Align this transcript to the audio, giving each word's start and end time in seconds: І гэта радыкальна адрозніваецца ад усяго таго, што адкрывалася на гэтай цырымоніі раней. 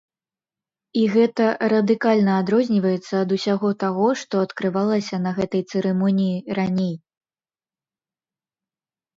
І 1.01 1.01
гэта 1.15 1.45
радыкальна 1.73 2.37
адрозніваецца 2.43 3.13
ад 3.25 3.29
усяго 3.37 3.69
таго, 3.83 4.07
што 4.23 4.35
адкрывалася 4.47 5.15
на 5.27 5.31
гэтай 5.41 5.61
цырымоніі 5.75 6.59
раней. 6.61 6.93